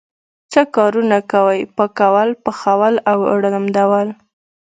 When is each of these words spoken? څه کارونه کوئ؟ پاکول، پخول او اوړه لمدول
څه 0.51 0.61
کارونه 0.75 1.17
کوئ؟ 1.31 1.59
پاکول، 1.75 2.29
پخول 2.45 2.95
او 3.11 3.19
اوړه 3.31 3.49
لمدول 3.55 4.07